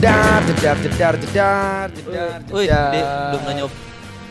jedar 0.00 0.40
jedar 0.48 0.76
jedar 0.78 1.14
jedar 1.14 1.86
jedar 1.92 2.38
jedar. 2.40 2.88
Dek, 2.90 3.04
belum 3.04 3.42
nanya 3.44 3.64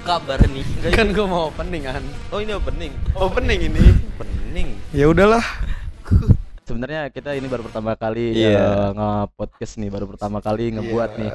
kabar 0.02 0.40
nih. 0.42 0.66
kan 0.98 1.08
gue 1.08 1.26
mau 1.26 1.42
opening 1.48 1.84
kan 1.84 2.02
Oh, 2.30 2.42
ini 2.42 2.52
opening. 2.52 2.92
opening 3.14 3.60
ini 3.64 3.84
Opening. 4.10 4.68
ya 4.90 5.06
udahlah 5.06 5.46
Sebenarnya 6.66 7.10
kita 7.10 7.34
ini 7.34 7.46
baru 7.46 7.62
pertama 7.62 7.94
kali 7.94 8.34
Iya. 8.36 8.54
eh, 8.54 8.90
nge-podcast 8.94 9.74
nih, 9.76 9.90
baru 9.90 10.06
pertama 10.06 10.38
kali 10.38 10.70
ngebuat 10.72 11.18
nih. 11.18 11.32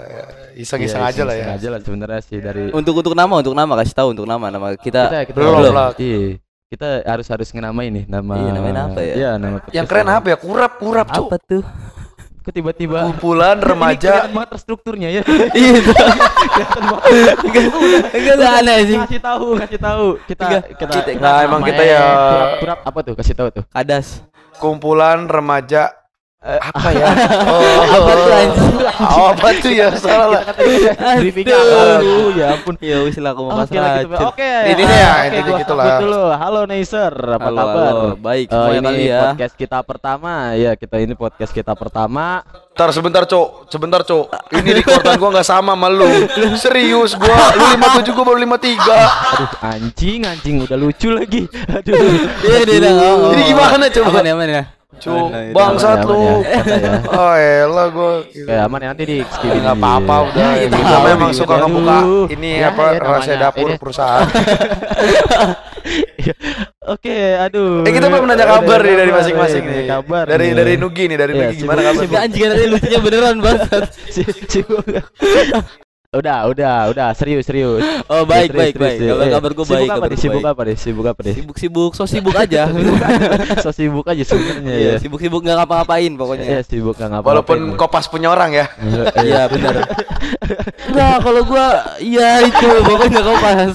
iseng-iseng 0.57 0.99
Iya, 1.01 1.11
aja 1.11 1.23
lah 1.23 1.35
ya 1.35 1.39
iseng 1.41 1.55
aja 1.55 1.69
lah 1.71 1.79
sebenarnya 1.81 2.21
sih 2.23 2.39
dari 2.39 2.63
Untuk 2.71 2.95
untuk 2.97 3.15
nama, 3.15 3.35
untuk 3.37 3.51
nama 3.51 3.75
kasih 3.77 3.95
tahu 3.95 4.09
untuk 4.11 4.27
nama 4.27 4.47
nama 4.49 4.75
kita. 4.75 5.11
kita, 5.11 5.21
kita 5.27 5.37
belum 5.37 5.55
belum. 5.61 5.75
Iya. 5.97 6.39
Kita 6.65 6.89
harus 7.05 7.27
harus 7.29 7.49
ngenamain 7.51 7.91
nih 7.93 8.05
nama. 8.09 8.35
Iya, 8.37 8.51
namain 8.53 8.79
apa 8.81 9.01
ya? 9.01 9.15
Iya, 9.15 9.31
nama 9.37 9.57
yang 9.71 9.87
keren 9.87 10.07
apa 10.09 10.27
ya 10.29 10.37
kurap 10.39 10.73
kurap 10.77 11.07
Apa 11.09 11.37
tuh? 11.41 11.63
Kok 12.45 12.53
tiba-tiba 12.53 13.09
kumpulan 13.09 13.57
Ini 13.57 13.65
remaja 13.65 14.11
kelihatan 14.21 14.33
banget 14.37 14.51
terstrukturnya 14.53 15.09
ya. 15.11 15.23
Iya. 15.57 15.75
Enggak 18.15 18.35
enggak 18.37 18.53
aneh 18.61 18.79
sih. 18.85 18.99
kasih 19.01 19.21
tahu, 19.21 19.47
kasih 19.59 19.81
tahu. 19.81 20.07
Kita 20.25 20.45
kita, 20.77 20.93
kita- 21.09 21.21
Nah, 21.21 21.41
emang 21.41 21.61
kita 21.63 21.83
ya- 21.83 22.05
kurap, 22.05 22.49
kurap 22.61 22.79
apa 22.85 22.99
tuh? 23.01 23.15
Kasih 23.17 23.35
tahu 23.35 23.49
tuh. 23.51 23.65
Kadas. 23.69 24.21
kumpulan 24.55 25.27
remaja 25.27 25.91
eh, 26.45 26.61
apa 26.61 26.89
ya 26.93 27.07
oh, 27.51 27.83
Apa 27.89 28.13
tuh, 28.13 28.33
anjing? 28.33 28.75
oh, 29.01 29.27
apa 29.33 29.49
tuh 29.59 29.73
ya 29.73 29.89
salah 29.97 30.29
lah 30.29 30.43
Briefingnya 31.19 31.57
Aduh. 31.57 32.29
ya 32.37 32.47
ampun. 32.57 32.75
Ya 32.81 33.01
wis 33.05 33.17
lah 33.19 33.33
aku 33.33 33.49
mau 33.49 33.65
pasrah. 33.65 34.05
Oke. 34.29 34.45
Ah, 34.45 35.27
ya, 35.29 35.41
gua 35.45 35.57
gitu 35.61 35.75
lah. 35.75 36.01
dulu. 36.01 36.23
Halo 36.35 36.61
Neisser, 36.69 37.13
apa 37.13 37.49
Halo, 37.49 37.59
kabar? 37.59 37.85
halo. 37.93 38.09
Baik, 38.19 38.47
semuanya 38.51 38.81
ini 38.81 38.87
kali 38.87 39.05
ya. 39.09 39.21
podcast 39.31 39.55
kita 39.57 39.79
pertama. 39.85 40.33
Ya, 40.55 40.73
kita 40.77 40.97
ini 41.01 41.15
podcast 41.17 41.53
kita 41.55 41.73
pertama. 41.73 42.43
Ntar 42.75 42.91
sebentar 42.91 43.23
cok, 43.23 43.71
sebentar 43.71 44.01
cok. 44.03 44.27
Ini 44.51 44.71
rekordan 44.83 45.15
gua 45.17 45.31
nggak 45.39 45.47
sama 45.47 45.73
sama 45.79 45.89
lu. 45.91 46.11
Serius 46.59 47.15
gua, 47.15 47.39
lu 47.55 47.65
57 47.79 48.17
gua 48.17 48.25
baru 48.35 48.39
53. 48.43 48.59
Aduh, 48.75 49.51
anjing, 49.63 50.21
anjing 50.27 50.57
udah 50.67 50.79
lucu 50.79 51.09
lagi. 51.15 51.47
Aduh. 51.71 51.95
Iya. 52.45 52.91
Oh, 52.95 53.31
Ini 53.33 53.43
oh. 53.43 53.47
gimana 53.55 53.85
coba? 53.89 54.09
Aman 54.11 54.27
ya, 54.27 54.35
aman 54.35 54.49
ya. 54.51 54.63
Cuk, 55.03 55.29
ya. 55.31 55.53
bangsat 55.53 55.99
ya, 56.01 56.09
lu. 56.09 56.15
aman 56.15 56.45
ya, 56.47 56.77
ya. 56.79 56.93
Oh 57.19 57.35
elah 57.35 57.87
gua. 57.91 58.13
Oke, 58.23 58.55
aman 58.55 58.79
ya 58.81 58.89
nanti 58.95 59.05
di 59.05 59.17
skip 59.27 59.51
Ya, 59.51 59.61
nggak 59.61 59.77
apa-apa 59.77 60.15
udah. 60.31 60.49
Ya, 60.55 60.67
tahu, 60.71 61.01
memang 61.07 61.31
suka 61.35 61.55
ngebuka 61.63 61.99
ini 62.31 62.51
Ya, 62.63 62.69
apa 62.71 62.83
ya, 62.95 62.99
rahasia 63.03 63.37
dapur 63.37 63.67
Ini- 63.69 63.79
perusahaan. 63.81 64.25
Oke, 66.85 67.17
aduh. 67.37 67.85
Eh 67.85 67.93
kita 67.93 68.13
belum 68.13 68.29
nanya 68.29 68.45
kabar 68.45 68.81
nih 68.81 68.97
dari 68.97 69.13
masing-masing 69.13 69.63
nih. 69.65 69.85
Kabar. 69.89 70.25
Dari 70.29 70.53
dari 70.53 70.75
Nugi 70.77 71.05
nih, 71.09 71.17
dari 71.17 71.33
Nugi 71.33 71.55
gimana 71.65 71.81
kabar? 71.81 72.03
Enggak 72.05 72.23
anjing 72.29 72.45
nanti 72.49 72.67
lucunya 72.69 73.01
beneran 73.01 73.37
bangsat. 73.41 73.83
Si-. 74.15 75.83
Udah, 76.15 76.39
udah, 76.47 76.77
udah, 76.89 77.09
serius, 77.13 77.45
serius. 77.45 77.83
Oh, 78.07 78.23
baik, 78.23 78.53
Serius, 78.53 78.61
baik, 78.61 78.73
serius, 78.73 78.81
baik. 78.81 78.99
serius. 78.99 79.17
Eh, 79.17 79.29
gua 79.55 79.65
sibuk 79.65 79.67
baik, 79.71 79.89
apa 79.89 79.95
kabar 79.97 80.09
Sibuk 80.15 80.35
baik. 80.37 80.53
apa 80.53 80.61
deh? 80.63 80.77
Sibuk 80.77 81.07
apa 81.07 81.21
deh? 81.21 81.35
Sibuk-sibuk, 81.35 81.91
so 81.93 82.05
sibuk 82.05 82.35
aja. 82.45 82.63
so 83.65 83.71
sibuk 83.71 84.05
aja 84.05 84.23
sebenarnya 84.23 84.73
Iya, 84.73 84.91
ya. 84.91 84.95
sibuk-sibuk 84.99 85.41
nggak 85.41 85.57
ngapa-ngapain 85.57 86.07
Iya, 86.07 86.19
pokoknya. 86.19 86.47
sibuk 86.63 86.95
nggak 86.95 87.11
ngapa 87.11 87.27
Walaupun 87.27 87.59
kopas 87.75 88.07
punya 88.07 88.29
orang 88.29 88.53
ya. 88.53 88.67
Iya, 89.17 89.49
benar. 89.49 89.75
Enggak, 90.87 91.17
kalau 91.25 91.43
gua 91.45 91.67
iya 91.99 92.43
itu 92.43 92.69
pokoknya 92.83 93.21
kau 93.21 93.37
pas. 93.39 93.73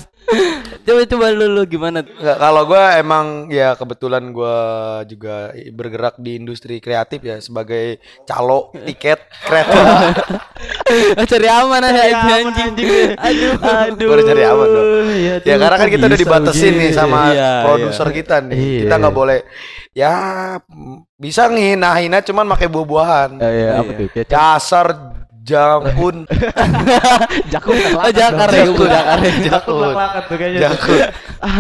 Coba 0.85 1.01
coba 1.05 1.25
lu, 1.33 1.45
lu 1.49 1.63
gimana? 1.65 2.01
Nggak, 2.01 2.37
kalau 2.37 2.61
gua 2.65 2.97
emang 2.97 3.49
ya 3.49 3.73
kebetulan 3.73 4.29
gua 4.29 4.57
juga 5.05 5.49
bergerak 5.73 6.17
di 6.17 6.37
industri 6.37 6.77
kreatif 6.77 7.21
ya 7.21 7.37
sebagai 7.41 7.97
calo 8.25 8.69
tiket 8.73 9.19
kereta. 9.45 9.79
Cari 11.29 11.47
aman 11.49 11.81
aja 11.85 12.01
Cari 12.01 12.13
aman, 12.13 12.33
anjing. 12.49 12.73
Aduh. 13.15 13.53
Aduh. 13.61 14.07
Udah 14.09 14.25
cari 14.25 14.43
aman 14.45 14.67
dong. 14.67 14.87
Ya, 15.19 15.33
ya 15.45 15.55
karena 15.57 15.77
kan 15.77 15.89
kita 15.89 16.03
udah 16.09 16.19
dibatasin 16.19 16.73
nih 16.73 16.91
sama 16.91 17.19
Iya, 17.31 17.51
produser 17.65 18.07
kita 18.09 18.35
nih. 18.43 18.57
Iya. 18.57 18.79
Kita 18.85 18.93
nggak 18.97 19.15
boleh 19.15 19.39
ya 19.93 20.11
bisa 21.19 21.49
ngehina-hina 21.49 22.21
cuman 22.25 22.45
pakai 22.49 22.67
buah-buahan. 22.71 23.29
Iya, 23.37 23.69
apa 23.77 23.91
Iya. 23.93 23.99
tuh? 23.99 24.07
Kecap. 24.13 24.29
Dasar 24.31 24.87
jakun. 25.53 26.15
Jakun 27.49 27.75
Oh, 27.95 28.11
jakar 28.11 28.49
ya, 28.49 28.63
gua 28.69 28.87
jakar. 28.87 29.19
Jakun 29.41 29.75
tuh 30.29 30.35
kayaknya. 30.37 30.59
Jakun. 30.69 30.99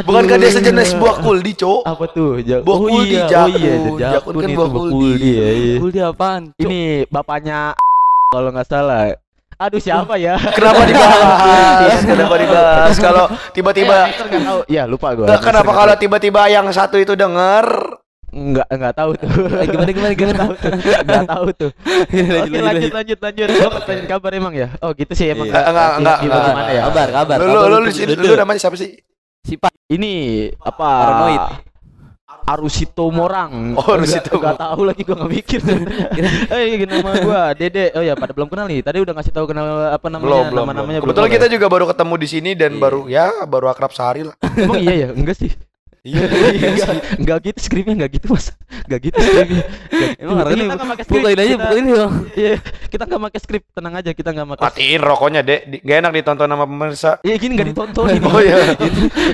Bukankah 0.05 0.35
dia 0.37 0.51
sejenis 0.51 0.89
buah 0.95 1.15
kuldi, 1.19 1.51
Cok? 1.55 1.81
Apa 1.83 2.05
tuh? 2.11 2.29
Buah 2.61 2.77
oh 2.77 2.79
kuldi, 2.85 3.15
iya, 3.15 3.25
jakun. 3.25 3.49
oh 3.49 3.57
iya, 3.57 3.73
Jakun 3.75 3.99
jakun, 3.99 4.33
kan 4.35 4.47
itu 4.47 4.55
buah 4.55 4.69
kuldi. 4.69 4.93
kuldi 4.93 5.29
ya. 5.31 5.49
iya. 5.49 5.75
Dia 5.89 6.05
apaan? 6.11 6.41
Ini 6.55 6.81
bapaknya 7.09 7.59
kalau 8.33 8.49
nggak 8.53 8.67
salah. 8.67 9.15
Aduh 9.59 9.81
siapa 9.83 10.15
ya? 10.15 10.39
Kenapa 10.57 10.87
dibahas? 10.87 11.99
Kenapa 11.99 12.35
dibahas? 12.39 12.95
Kalau 12.95 13.25
Eh, 13.27 13.51
tiba-tiba. 13.51 13.97
Ya 14.71 14.87
lupa 14.87 15.11
gua. 15.11 15.27
Nggak, 15.27 15.41
kenapa 15.43 15.71
kalau 15.75 15.95
tiba-tiba 15.99 16.41
yang 16.47 16.63
satu 16.71 16.95
itu 16.95 17.11
denger 17.11 17.67
Enggak 18.29 18.67
enggak 18.69 18.93
tahu 18.93 19.11
tuh. 19.17 19.29
Eh, 19.59 19.67
gimana 19.69 19.89
gimana 19.91 20.13
gimana? 20.13 20.43
Enggak 21.01 21.23
tahu 21.27 21.47
tuh. 21.57 21.71
Lanjut, 22.13 22.45
Oke 22.45 22.59
lanjut 22.61 22.91
lanjut 22.93 23.19
lanjut. 23.19 23.47
Lo 23.49 23.69
pertanyaan 23.73 24.07
kabar 24.07 24.31
emang 24.37 24.53
ya? 24.53 24.67
Oh 24.81 24.91
gitu 24.93 25.13
sih 25.17 25.33
emang. 25.33 25.49
Iya. 25.49 25.53
Enggak, 25.53 25.65
enggak, 25.69 25.89
enggak, 25.97 26.17
Gimana 26.19 26.37
enggak. 26.37 26.53
gimana 26.53 26.69
ya? 26.71 26.83
Kabar, 26.89 27.07
kabar. 27.09 27.37
lu 27.41 27.45
lu 27.49 27.77
lu, 27.81 27.89
lu, 28.21 28.33
namanya 28.37 28.59
siapa 28.61 28.75
sih? 28.77 28.89
Si 29.45 29.55
Pak. 29.57 29.73
Ini 29.89 30.13
apa? 30.61 30.87
Paranoid. 30.87 31.43
Arusito 32.49 33.05
Morang. 33.13 33.77
Oh, 33.77 33.93
Arusito 33.93 34.37
Enggak 34.37 34.57
tahu 34.57 34.81
lagi 34.85 35.01
gua 35.05 35.15
enggak 35.21 35.31
mikir. 35.33 35.59
Eh 36.53 36.81
nama 36.85 37.11
gua 37.21 37.41
Dede. 37.53 37.93
Oh 37.93 38.01
ya 38.01 38.13
pada 38.17 38.33
belum 38.33 38.49
kenal 38.49 38.65
nih. 38.65 38.81
Tadi 38.81 38.97
udah 39.01 39.13
ngasih 39.13 39.33
tahu 39.33 39.45
kenal 39.49 39.93
apa 39.93 40.07
namanya? 40.09 40.25
Belum, 40.25 40.45
belum, 40.49 40.65
nama-namanya 40.65 40.99
belum. 41.01 41.13
Kebetulan 41.13 41.29
belum 41.29 41.37
kita 41.41 41.47
juga 41.53 41.65
baru 41.69 41.85
ketemu 41.89 42.13
di 42.17 42.27
sini 42.29 42.51
dan 42.57 42.71
Iya. 42.73 42.81
baru 42.81 42.99
ya 43.05 43.25
baru 43.45 43.65
akrab 43.69 43.91
sehari 43.93 44.25
lah. 44.25 44.35
Emang 44.57 44.81
iya 44.81 44.93
ya? 45.05 45.09
Enggak 45.13 45.37
sih. 45.37 45.51
Iya. 46.09 46.25
enggak, 46.73 46.89
enggak 47.15 47.37
gitu 47.45 47.59
skripnya 47.59 47.93
enggak 47.95 48.11
gitu 48.15 48.25
mas 48.29 48.45
enggak 48.83 48.99
gitu 49.05 49.17
skripnya 49.17 49.63
Enggak 49.89 50.09
gitu. 50.09 50.21
Emang 50.21 50.35
harusnya 50.37 50.57
kita 50.57 50.73
enggak 50.73 50.89
pakai 50.89 51.03
skrip 51.05 51.19
bukain 51.19 51.37
aja, 51.37 51.55
bukain 51.55 51.85
iya 52.33 52.55
kita 52.89 53.03
enggak 53.05 53.21
pakai 53.23 53.39
skrip 53.39 53.63
tenang 53.71 53.93
aja 53.95 54.09
kita 54.11 54.29
enggak 54.29 54.47
pakai 54.49 54.63
Matiin 54.65 55.01
rokoknya, 55.01 55.41
Dek. 55.41 55.61
Di- 55.65 55.81
Gak 55.81 55.97
enak 55.99 56.11
ditonton 56.13 56.47
sama 56.47 56.65
pemirsa. 56.65 57.11
iya 57.21 57.35
gini 57.35 57.53
enggak 57.53 57.69
ditonton 57.69 58.05
ini 58.09 58.25
Oh 58.29 58.41
iya. 58.41 58.57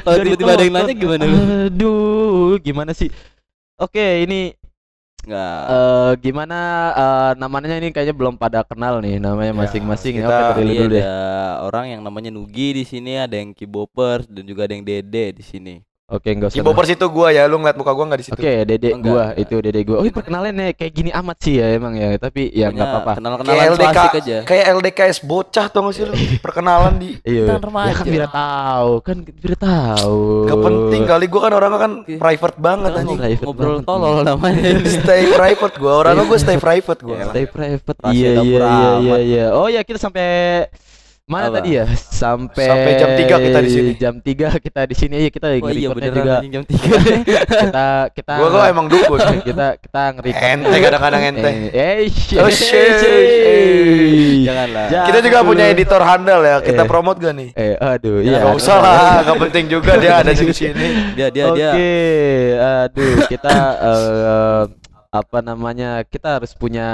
Kalau 0.02 0.16
Nggak 0.16 0.26
tiba-tiba 0.26 0.52
ada 0.52 0.64
yang 0.64 0.76
nanya 0.76 0.94
gimana 0.94 1.24
lu? 1.24 1.38
aduh 1.66 2.54
gimana 2.60 2.92
sih 2.92 3.10
oke 3.76 4.06
ini 4.22 4.54
Enggak. 5.26 5.60
eh 5.66 6.12
gimana 6.22 6.58
eh, 6.94 7.32
namanya 7.36 7.76
ini 7.76 7.90
kayaknya 7.90 8.14
belum 8.14 8.38
pada 8.38 8.62
kenal 8.62 9.02
nih 9.02 9.18
namanya 9.18 9.52
Ya, 9.52 9.58
masing-masing 9.58 10.22
kita- 10.22 10.30
oke 10.30 10.54
dari 10.56 10.70
Iya 10.70 10.78
dulu 10.78 10.94
deh 10.94 11.02
ada 11.02 11.18
orang 11.66 11.86
yang 11.90 12.02
namanya 12.02 12.30
Nugi 12.30 12.68
di 12.72 12.84
sini, 12.86 13.18
ada 13.18 13.34
yang 13.34 13.50
Kibopers 13.50 14.30
dan 14.30 14.46
juga 14.46 14.70
ada 14.70 14.74
yang 14.74 14.86
Dede 14.86 15.34
di 15.34 15.42
sini. 15.42 15.82
Oke 16.06 16.30
enggak 16.30 16.50
usah 16.50 16.58
Kibopers 16.62 16.90
itu 16.92 17.06
gua 17.10 17.28
ya, 17.30 17.44
lu 17.46 17.58
ngeliat 17.58 17.74
muka 17.76 17.92
gua 17.92 18.06
enggak 18.06 18.20
di 18.22 18.26
situ. 18.26 18.38
Oke, 18.38 18.52
dedek 18.64 18.94
Enggak, 18.94 19.10
gua 19.10 19.24
enggak. 19.26 19.42
itu 19.42 19.56
dedek 19.58 19.84
gua. 19.84 19.98
Oh, 19.98 20.06
perkenalannya 20.06 20.68
kayak 20.74 20.94
gini 20.94 21.10
amat 21.10 21.38
sih 21.42 21.54
ya 21.58 21.68
emang 21.74 21.94
ya, 21.94 22.10
tapi 22.16 22.42
ya 22.50 22.70
enggak 22.70 22.86
apa-apa. 22.86 23.04
Kayak 23.06 23.18
Kenal-kenalan 23.18 23.66
LDK, 23.66 23.90
klasik 23.90 24.16
aja. 24.16 24.38
kayak 24.46 24.66
LDKS 24.72 25.18
bocah 25.22 25.66
tau 25.68 25.82
gak 25.84 25.94
sih 25.94 26.04
lu? 26.06 26.14
Perkenalan 26.46 26.94
di 26.96 27.10
Iya. 27.22 27.44
Kita 27.50 27.70
Ya 27.86 27.94
kan 27.94 28.06
biar 28.06 28.28
tahu, 28.30 28.92
kan 29.02 29.18
biar 29.26 29.56
tahu. 29.58 30.22
Gak 30.46 30.60
penting 30.62 31.02
kali 31.06 31.26
gua 31.26 31.42
kan 31.42 31.54
orangnya 31.54 31.80
kan 31.80 31.92
private 32.06 32.58
banget 32.58 32.92
anjing. 32.94 33.18
Private 33.18 33.44
ngobrol 33.44 33.78
tolol 33.82 34.16
namanya. 34.22 34.70
Stay 35.02 35.24
private 35.32 35.76
gua, 35.76 35.94
orangnya 36.02 36.24
gua 36.24 36.38
stay 36.38 36.58
private 36.58 37.00
gua. 37.02 37.18
Stay 37.34 37.46
private. 37.46 37.98
Iya 38.10 38.32
iya 38.40 38.62
iya 38.62 38.90
iya 39.02 39.18
iya. 39.20 39.46
Oh 39.52 39.66
ya 39.66 39.82
kita 39.82 39.98
sampai 39.98 40.28
mana 41.26 41.50
Apa? 41.50 41.58
tadi 41.58 41.70
ya? 41.74 41.90
Sampai 42.22 42.70
Sampai 42.70 42.92
jam 42.96 43.10
3 43.12 43.26
kita 43.42 43.60
di 43.60 43.70
sini. 43.70 43.92
Jam 43.98 44.16
3 44.22 44.62
kita 44.62 44.82
di 44.86 44.94
sini 44.94 45.14
aja 45.18 45.30
kita 45.30 45.48
Oh 45.58 45.70
iya 45.70 45.90
beneran 45.90 46.16
juga. 46.16 46.36
jam 46.46 46.64
3. 46.64 47.26
kita 47.66 47.88
kita 48.14 48.34
Gua 48.38 48.48
gua 48.48 48.64
emang 48.70 48.86
dukun. 48.86 49.18
kita 49.50 49.68
kita 49.76 50.02
nge-record. 50.14 50.46
Ente 50.54 50.78
kadang-kadang 50.80 51.22
ente. 51.26 51.50
Eh, 51.74 52.06
eh. 52.06 52.38
Oh, 52.38 52.46
shit. 52.48 53.02
Janganlah. 54.46 54.86
Ja- 54.88 55.06
Kita 55.10 55.20
juga 55.20 55.38
punya 55.42 55.66
editor 55.68 56.02
handal 56.02 56.40
ya. 56.40 56.56
Kita 56.62 56.84
Eh. 56.84 56.88
promote 56.88 57.18
gak 57.18 57.34
nih? 57.34 57.50
Eh, 57.54 57.74
aduh, 57.76 58.22
Ya, 58.22 58.30
iya. 58.30 58.40
Gak 58.46 58.56
usah 58.56 58.78
lah, 58.78 58.98
gak 59.26 59.38
penting 59.50 59.66
juga 59.68 59.98
dia 59.98 60.22
ada 60.22 60.30
di 60.30 60.46
sini. 60.54 60.88
Dia 61.18 61.34
dia 61.34 61.46
Oke, 61.50 61.58
dia. 61.58 61.72
aduh, 62.86 63.26
kita 63.26 63.54
eh, 63.82 64.62
apa 65.10 65.38
namanya? 65.42 66.06
Kita 66.06 66.38
harus 66.38 66.54
punya 66.54 66.86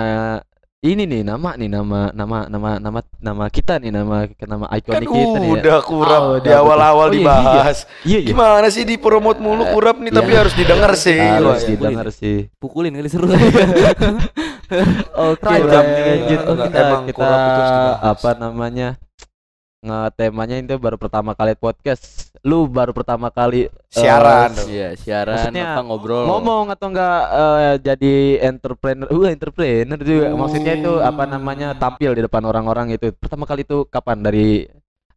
ini 0.81 1.06
nih 1.06 1.22
nama 1.22 1.54
nih 1.54 1.69
nama 1.69 2.10
nama 2.10 2.50
nama 2.50 2.69
nama 2.81 3.00
nama 3.22 3.45
kita 3.54 3.78
nih 3.78 3.94
nama 3.94 4.25
nama 4.42 4.66
Kan 4.66 4.81
ikonik 4.81 5.06
kita 5.06 5.38
nih. 5.38 5.45
ya. 5.45 5.54
udah 5.54 5.78
kurap 5.86 6.22
Oh, 6.24 6.38
di 6.42 6.50
awal-awal. 6.50 7.06
Oh, 7.06 7.13
iya, 7.13 7.22
dibahas. 7.22 7.78
Iya, 8.01 8.18
iya. 8.18 8.30
Gimana 8.33 8.66
sih 8.68 8.81
di 8.81 8.98
promote 8.98 9.38
mulu 9.38 9.62
kurap 9.69 10.01
nih 10.01 10.10
tapi 10.10 10.33
Iya. 10.33 10.39
harus 10.42 10.54
didengar 10.57 10.92
sih. 10.98 11.22
Harus 11.22 11.62
iya, 11.62 11.69
didengar 11.69 12.07
sih. 12.10 12.50
Pukulin 12.57 12.98
kali 12.98 13.13
seru. 13.13 13.30
Oke, 15.30 15.54
Kurap. 15.54 15.86
lanjut. 15.86 16.39
Oh, 16.50 16.56
kita 16.57 16.78
emang 16.81 17.04
kita 17.06 17.30
apa 18.01 18.30
namanya? 18.34 18.98
Ngetemanya 19.81 20.62
itu 20.62 20.78
baru 20.78 20.95
pertama 20.95 21.33
kali 21.33 21.57
podcast. 21.57 22.30
Lu 22.45 22.69
baru 22.69 22.94
pertama 22.94 23.33
kali 23.33 23.66
eh, 23.66 23.69
Siaran 23.89 24.54
dong. 24.54 24.69
Iya, 24.69 24.94
siaran 24.98 25.50
Maksudnya 25.50 25.66
apa 25.78 25.81
ngobrol. 25.81 26.25
ngomong 26.30 26.66
atau 26.69 26.88
enggak 26.89 27.19
eh, 27.33 27.75
jadi 27.81 28.13
entrepreneur 28.45 29.10
uh 29.10 29.25
entrepreneur 29.30 29.98
juga 30.01 30.25
maksudnya 30.38 30.74
itu 30.78 30.94
apa 31.01 31.24
namanya 31.25 31.74
tampil 31.74 32.13
di 32.13 32.22
depan 32.22 32.45
orang-orang 32.45 32.94
itu 32.94 33.10
pertama 33.13 33.45
kali 33.45 33.66
itu 33.66 33.86
kapan 33.89 34.22
dari 34.22 34.66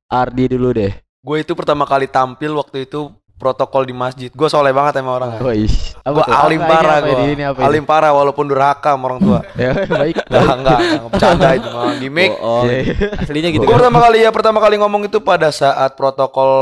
Ardi 0.08 0.44
dulu 0.52 0.69
deh 0.72 0.93
Gue 1.25 1.40
itu 1.40 1.56
pertama 1.56 1.88
kali 1.88 2.05
tampil 2.05 2.52
waktu 2.52 2.84
itu 2.84 3.08
protokol 3.34 3.82
di 3.82 3.92
masjid. 3.92 4.31
Gue 4.31 4.46
soleh 4.46 4.70
banget 4.70 4.98
emang 4.98 5.19
orangnya. 5.19 5.40
Wih, 5.40 5.66
Gue 6.00 6.25
alim 6.25 6.58
ini, 6.58 6.66
parah 6.66 6.98
gue. 6.98 7.12
ini, 7.12 7.22
ini 7.28 7.42
ini? 7.42 7.44
Alim 7.58 7.84
parah 7.84 8.10
walaupun 8.10 8.44
durhaka 8.44 8.92
sama 8.92 9.04
orang 9.06 9.20
tua. 9.20 9.38
ya 9.58 9.75
baik 9.84 10.16
Enggak, 10.25 10.54
enggak, 10.54 10.78
enggak 10.81 11.10
bercanda 11.10 11.48
itu 11.52 11.69
mah 11.69 11.92
gimmick. 11.96 12.31
Oh, 12.36 12.62
aslinya 13.20 13.50
gitu. 13.50 13.62
Gue 13.62 13.70
kan? 13.70 13.78
pertama 13.82 13.98
kali 14.00 14.19
ya 14.19 14.31
pertama 14.31 14.58
kali 14.58 14.75
ngomong 14.76 15.02
itu 15.04 15.19
pada 15.19 15.48
saat 15.48 15.92
protokol 15.94 16.52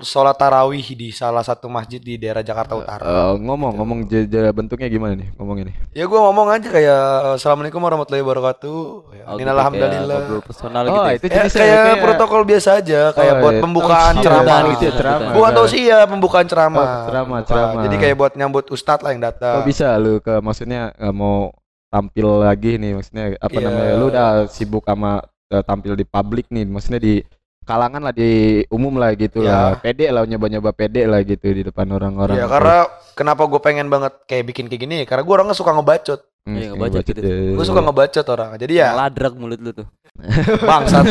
sholat 0.00 0.34
tarawih 0.34 0.84
di 0.86 1.10
salah 1.10 1.40
satu 1.40 1.66
masjid 1.66 1.98
di 1.98 2.14
daerah 2.14 2.40
Jakarta 2.40 2.74
Utara. 2.74 3.02
Eh, 3.02 3.32
ngomong 3.38 3.74
ngomong 3.74 3.98
j- 4.06 4.26
bentuknya 4.50 4.86
gimana 4.86 5.14
nih 5.14 5.28
ngomongnya 5.34 5.64
nih 5.66 5.76
Ya 5.92 6.04
gue 6.04 6.16
ngomong 6.16 6.46
aja 6.48 6.68
kayak 6.68 7.02
Assalamualaikum 7.34 7.80
warahmatullahi 7.80 8.22
wabarakatuh. 8.22 8.78
Ya, 9.12 9.22
Oh, 9.24 9.40
Innal 9.40 9.56
gitu, 9.56 9.58
alhamdulillah. 9.58 10.20
kayak 10.20 10.44
personal 10.44 10.82
oh 10.82 10.86
gitu. 10.86 11.00
ya. 11.00 11.12
itu 11.12 11.24
Ya, 11.24 11.34
jenisnya 11.34 11.64
kayak 11.64 11.96
protokol 11.98 12.40
biasa 12.44 12.68
aja, 12.76 13.00
kayak 13.10 13.32
Oh, 13.34 13.40
buat 13.40 13.54
iya. 13.54 13.62
pembukaan 13.64 14.12
Oh, 14.14 14.22
ceramah. 14.22 14.44
sambutan 14.44 14.62
gitu 14.70 14.84
ya, 14.84 14.92
ceramah. 14.94 15.32
Bukan 15.32 15.50
tau 15.50 15.66
sih 15.66 15.82
ya 15.82 15.98
pembukaan 16.06 16.46
ceramah. 16.46 16.84
Oh, 16.84 17.04
ceramah, 17.08 17.40
ceramah. 17.42 17.82
Jadi 17.84 17.96
kayak 17.96 18.16
buat 18.16 18.32
nyambut 18.34 18.64
ustadz 18.68 19.00
lah 19.00 19.10
yang 19.10 19.22
datang. 19.22 19.60
Kok 19.60 19.66
bisa 19.66 19.96
lu 19.96 20.18
ke 20.18 20.38
maksudnya 20.38 20.92
nggak 20.92 21.14
mau 21.14 21.50
tampil 21.86 22.42
lagi 22.42 22.74
nih 22.74 22.92
maksudnya 22.92 23.24
apa 23.38 23.54
Iya. 23.54 23.64
namanya 23.64 23.92
lu 23.94 24.06
udah 24.08 24.28
sibuk 24.46 24.82
sama 24.82 25.22
eh, 25.46 25.62
tampil 25.62 25.94
di 25.94 26.02
publik 26.02 26.50
nih 26.50 26.66
maksudnya 26.66 26.98
di 26.98 27.22
kalangan 27.62 28.02
lah 28.02 28.10
di 28.10 28.60
umum 28.68 28.98
lah 28.98 29.14
gitu 29.14 29.40
Iya. 29.40 29.48
lah 29.48 29.70
pede 29.78 30.10
lah 30.10 30.26
nyoba-nyoba 30.26 30.74
pede 30.74 31.06
lah 31.06 31.22
gitu 31.22 31.46
di 31.48 31.62
depan 31.62 31.86
orang-orang 31.88 32.34
Ya 32.34 32.50
karena 32.50 32.90
kenapa 33.14 33.46
gue 33.46 33.60
pengen 33.62 33.86
banget 33.86 34.10
kayak 34.26 34.44
bikin 34.44 34.66
kayak 34.66 34.82
gini? 34.82 34.96
Karena 35.06 35.22
gue 35.22 35.32
orangnya 35.32 35.54
suka 35.54 35.70
ngebacot. 35.70 36.20
Hmm, 36.44 36.58
Iya, 36.58 36.66
suka 36.66 36.74
ngebacot 36.74 36.92
ngebacot 36.98 37.04
gitu. 37.08 37.20
ya. 37.22 37.54
Gue 37.54 37.64
suka 37.64 37.80
ngebacot 37.80 38.26
orang. 38.28 38.48
Jadi 38.58 38.72
ya 38.74 38.88
Ladrak 38.92 39.32
mulut 39.38 39.60
lu 39.62 39.70
tuh. 39.72 39.86
bangsat. 40.68 41.04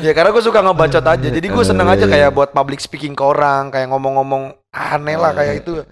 ya 0.00 0.12
karena 0.14 0.30
gue 0.30 0.44
suka 0.44 0.62
ngebacot 0.62 1.04
aja. 1.04 1.28
Jadi 1.28 1.46
gue 1.46 1.64
seneng 1.66 1.90
aja 1.90 2.06
kayak 2.06 2.30
buat 2.30 2.50
public 2.54 2.78
speaking 2.78 3.18
ke 3.18 3.22
orang, 3.22 3.74
kayak 3.74 3.90
ngomong-ngomong 3.90 4.54
aneh 4.70 5.18
lah 5.18 5.34
kayak 5.34 5.66
itu. 5.66 5.82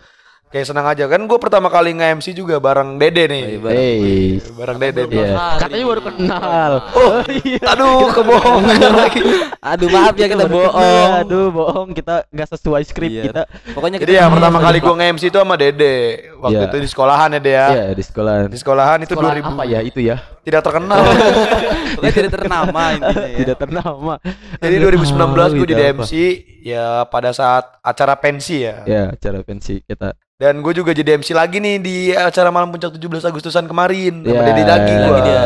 Kayak 0.52 0.68
seneng 0.68 0.84
aja 0.84 1.08
kan 1.08 1.16
gue 1.18 1.38
pertama 1.40 1.66
kali 1.66 1.96
nge-MC 1.96 2.36
juga 2.36 2.60
bareng 2.60 3.00
Dede 3.00 3.24
nih. 3.24 3.44
Hey. 3.64 4.36
Bareng 4.52 4.76
Dede 4.76 5.08
nih. 5.08 5.24
Iya. 5.24 5.56
Katanya 5.56 5.84
baru 5.88 6.02
kenal. 6.04 6.72
Oh, 6.92 7.24
aduh 7.64 8.12
kebohongan 8.12 8.92
lagi. 9.00 9.20
Aduh 9.58 9.88
maaf 9.88 10.12
ya 10.12 10.28
kita 10.28 10.44
bohong. 10.44 11.10
Aduh, 11.24 11.48
bohong. 11.48 11.88
Kita 11.92 12.28
nggak 12.28 12.48
sesuai 12.52 12.84
skrip 12.84 13.08
Iya. 13.08 13.22
kita. 13.26 13.42
Pokoknya 13.72 13.96
Jadi 13.96 14.12
ya 14.12 14.28
pertama 14.28 14.60
kali 14.60 14.78
gue 14.78 14.92
nge-MC 14.92 15.22
itu 15.26 15.38
sama 15.38 15.56
Dede. 15.56 15.96
Waktu 16.36 16.52
Iya. 16.54 16.68
itu 16.68 16.76
di 16.78 16.88
sekolahan 16.88 17.28
ya 17.32 17.40
Dede 17.40 17.50
ya. 17.50 17.66
Iya, 17.66 17.84
di 17.96 18.04
sekolah. 18.04 18.34
Di 18.46 18.58
sekolahan 18.58 18.98
itu 19.00 19.12
Sekolah 19.16 19.32
2000. 19.34 19.48
apa 19.48 19.62
ya 19.64 19.80
itu 19.80 20.00
ya? 20.04 20.16
Tidak 20.42 20.60
terkenal. 20.60 21.00
Pokoknya 21.96 22.12
tidak 22.14 22.32
ternama 22.34 22.82
intinya 22.92 23.24
ya. 23.24 23.38
Tidak 23.40 23.56
ternama. 23.56 24.14
Jadi 24.60 24.74
Aduh, 24.76 24.88
2019 24.92 25.48
gue 25.48 25.56
gitu 25.56 25.64
jadi 25.70 25.82
apa. 25.88 25.94
MC 25.96 26.12
ya 26.60 26.86
pada 27.08 27.30
saat 27.32 27.64
acara 27.80 28.14
pensi 28.14 28.56
ya. 28.60 28.84
Ya, 28.84 29.02
cara 29.16 29.40
pensi 29.40 29.80
kita. 29.80 30.12
Dan 30.42 30.58
gue 30.58 30.74
juga 30.74 30.90
jadi 30.90 31.14
MC 31.14 31.30
lagi 31.32 31.56
nih 31.56 31.78
di 31.78 31.96
acara 32.10 32.50
malam 32.50 32.66
puncak 32.66 32.90
17 32.90 32.98
Agustusan 33.22 33.62
kemarin 33.62 34.26
sama 34.26 34.34
Ya, 34.34 34.42
Dedi 34.42 34.62
lagi 34.64 34.90
ya, 34.90 34.98
gue. 35.00 35.18
Iya. 35.22 35.42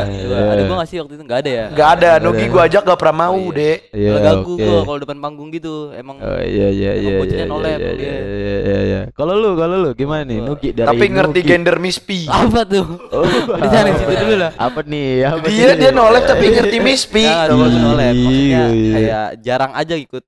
Ada 0.48 0.62
gua 0.64 0.74
nggak 0.74 0.88
sih 0.88 0.96
waktu 0.96 1.12
itu 1.12 1.22
enggak 1.22 1.40
ada 1.44 1.50
ya? 1.52 1.64
Gak 1.68 1.88
ada, 1.94 2.08
ada. 2.16 2.28
gue 2.32 2.62
ajak 2.64 2.82
gak 2.82 2.96
pernah 2.96 3.16
mau 3.18 3.36
Oh, 3.36 3.44
iya. 3.44 3.52
deh. 3.52 3.76
Iya, 3.92 4.08
Udah 4.08 4.22
ganggu 4.24 4.52
oke. 4.56 4.64
gua 4.64 4.80
kalau 4.82 4.98
depan 5.04 5.18
panggung 5.20 5.48
gitu. 5.52 5.74
Emang 5.92 6.16
Oh 6.16 6.40
iya 6.40 6.68
iya 6.72 6.90
Emang 6.96 7.04
iya 7.04 7.12
bocahnya 7.20 7.36
iya 7.36 7.44
nolep 7.46 7.76
iya 7.76 7.92
iya 7.92 8.14
iya 8.16 8.56
iya 8.56 8.78
iya. 8.80 9.00
Kalau 9.12 9.34
lu 9.36 9.50
kalau 9.52 9.76
lu 9.78 9.90
gimana 9.92 10.24
nih? 10.24 10.38
Nugi 10.40 10.68
dari 10.72 10.88
Tapi 10.88 11.04
ngerti 11.06 11.40
Nugi. 11.40 11.50
gender 11.52 11.76
mispi. 11.76 12.18
apa 12.24 12.60
tuh? 12.64 12.86
Di 13.60 13.68
sana 13.68 13.88
situ 13.92 14.14
dulu 14.16 14.34
lah. 14.40 14.50
Apa 14.56 14.80
nih? 14.80 15.08
Apa 15.22 15.44
Dia 15.44 15.76
dia 15.76 15.90
nolep 15.92 16.24
tapi 16.24 16.44
ngerti 16.48 16.76
mispi. 16.80 17.28
Kalau 17.28 17.68
nolep. 17.68 18.16
Maksudnya 18.16 18.64
Iya. 18.66 18.94
kayak 18.96 19.26
jarang 19.44 19.72
aja 19.76 19.92
ikut 19.92 20.24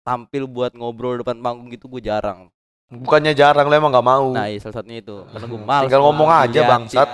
tampil 0.00 0.44
buat 0.44 0.76
ngobrol 0.76 1.16
depan 1.16 1.40
panggung 1.40 1.72
gitu 1.72 1.88
gue 1.88 2.04
jarang. 2.04 2.52
Bukannya 2.90 3.32
jarang 3.32 3.70
lo 3.70 3.74
emang 3.74 3.94
gak 3.94 4.02
mau. 4.02 4.34
Nah, 4.34 4.50
iya 4.50 4.58
salah 4.58 4.82
satunya 4.82 4.98
itu. 4.98 5.22
Karena 5.30 5.46
gue 5.46 5.60
males. 5.62 5.82
Tinggal 5.86 6.02
ngomong 6.02 6.28
aja 6.28 6.60
bangsat. 6.66 7.08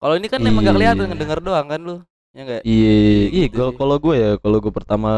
Kalau 0.00 0.14
ini 0.16 0.26
kan 0.26 0.40
emang 0.40 0.64
gak 0.64 0.76
kelihatan 0.76 1.04
Iya. 1.04 1.10
ngedenger 1.12 1.40
doang 1.44 1.66
kan 1.68 1.80
lu. 1.84 1.96
Ya 2.32 2.42
enggak? 2.44 2.62
Iya, 2.64 2.94
iya. 3.28 3.46
Gitu 3.48 3.56
Kalau 3.56 3.70
sih. 3.72 3.78
kalau 3.80 3.96
gue 4.00 4.14
ya, 4.16 4.30
kalau 4.40 4.58
gue 4.58 4.72
pertama 4.72 5.12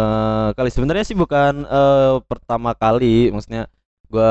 kali 0.58 0.70
sebenarnya 0.70 1.04
sih 1.06 1.14
bukan 1.14 1.62
eh, 1.62 2.14
pertama 2.26 2.70
kali, 2.74 3.30
maksudnya 3.30 3.70
gue 4.10 4.30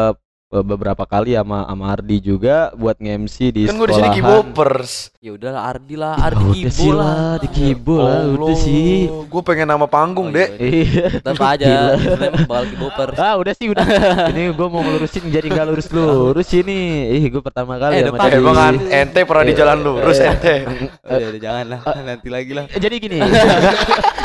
beberapa 0.51 1.05
kali 1.05 1.37
sama 1.37 1.61
sama 1.63 1.93
Ardi 1.93 2.17
juga 2.19 2.73
buat 2.73 2.97
nge-MC 2.97 3.37
di 3.53 3.63
Kan 3.63 3.77
gue 3.77 3.85
di 3.85 3.93
sini 3.93 4.09
kibopers. 4.11 5.13
Ya 5.21 5.37
udahlah 5.37 5.61
Ardi 5.63 5.93
lah, 5.93 6.17
Ardi 6.17 6.41
Kibo 6.57 6.73
sih 6.73 6.89
lah. 6.89 7.37
di 7.37 7.47
Kibo 7.47 7.95
lah, 7.99 8.25
udah 8.25 8.55
sih. 8.57 9.05
Gue 9.29 9.41
pengen 9.41 9.67
nama 9.67 9.85
panggung, 9.85 10.27
Oh, 10.27 10.33
Dek. 10.33 10.49
Iya. 10.57 11.21
Tetap 11.21 11.37
aja, 11.53 11.93
sebenarnya 11.93 12.31
bakal 12.43 12.65
Kiboper. 12.65 13.09
Ah 13.13 13.37
udah 13.37 13.53
sih 13.53 13.67
udah. 13.67 13.85
ini 14.27 14.49
gue 14.49 14.67
mau 14.67 14.81
ngelurusin 14.81 15.29
jadi 15.29 15.47
nggak 15.47 15.65
lurus 15.69 15.87
lurus 15.91 16.49
ini. 16.51 16.79
Ih 17.13 17.29
gue 17.29 17.41
pertama 17.41 17.77
kali 17.77 17.93
Eh, 17.95 18.01
sama 18.01 18.17
depan. 18.17 18.27
Eh, 18.27 18.39
Emang 18.39 18.57
an- 18.57 18.81
ente 18.89 19.19
pernah 19.21 19.45
di 19.45 19.53
jalan 19.53 19.77
lurus 19.77 20.17
ente. 20.17 20.55
Udah, 20.99 21.27
udah 21.29 21.39
jangan 21.39 21.65
lah, 21.67 21.81
nanti 22.01 22.27
lagi 22.27 22.51
lah. 22.51 22.65
Eh, 22.65 22.79
Jadi 22.79 22.95
gini. 22.97 23.17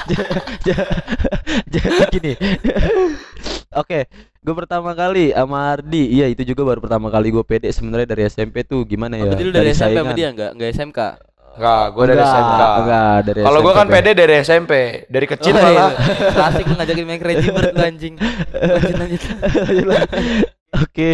Jadi 1.69 1.89
gini. 2.11 2.33
Oke, 3.75 4.07
gue 4.45 4.55
pertama 4.55 4.93
kali 4.93 5.33
sama 5.33 5.73
Ardi. 5.73 6.13
Iya 6.13 6.29
itu 6.29 6.45
juga 6.45 6.63
baru 6.69 6.85
pertama 6.85 7.09
kali 7.09 7.33
gue 7.33 7.41
pede 7.43 7.73
sebenarnya 7.73 8.13
dari 8.13 8.23
SMP 8.29 8.61
tuh 8.63 8.85
gimana 8.85 9.17
Oh, 9.17 9.25
ya? 9.25 9.33
berarti 9.33 9.43
lu 9.43 9.53
dari, 9.53 9.73
SMP 9.73 9.97
sama 9.97 10.13
saingan. 10.13 10.15
dia 10.15 10.29
enggak? 10.29 10.51
Enggak 10.53 10.69
SMK. 10.77 11.01
Enggak, 11.55 11.85
gue 11.95 12.05
dari 12.05 12.21
SMK. 12.21 12.63
Enggak, 12.77 13.17
dari 13.25 13.41
Kalau 13.41 13.61
gue 13.63 13.73
kan 13.73 13.87
pede 13.89 14.11
dari 14.13 14.35
SMP, 14.39 14.73
dari 15.09 15.27
kecil 15.27 15.55
Oh, 15.55 15.61
iya. 15.61 15.65
malah. 15.65 15.91
Asik 16.53 16.65
lu 16.69 16.75
ngajakin 16.77 17.05
main 17.09 17.21
Crazy 17.23 17.49
Bird 17.49 17.73
anjing. 17.79 18.15
Lanjut 18.53 18.97
lanjut. 19.01 19.23
Oke, 20.85 21.09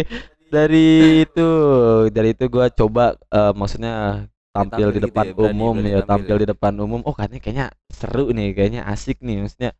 dari 0.49 0.87
itu 1.23 1.47
dari 2.09 2.29
itu 2.33 2.45
gua 2.49 2.67
coba 2.67 3.13
eh, 3.29 3.53
maksudnya 3.53 4.25
tampil 4.51 4.67
tampil 4.83 4.87
di 4.91 4.97
gitu 4.99 5.05
depan 5.07 5.25
ya, 5.31 5.33
umum 5.37 5.75
berani 5.79 5.87
ya, 5.87 5.99
tampil 6.03 6.09
tampil 6.11 6.35
ya. 6.35 6.41
di 6.41 6.47
depan 6.51 6.73
umum. 6.81 6.99
Oh, 7.07 7.13
katanya 7.15 7.39
kayaknya 7.39 7.67
seru 7.87 8.25
nih, 8.33 8.51
kayaknya 8.51 8.81
asik 8.89 9.21
nih 9.21 9.45
maksudnya. 9.45 9.71